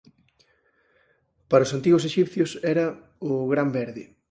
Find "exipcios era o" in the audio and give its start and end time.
2.09-3.31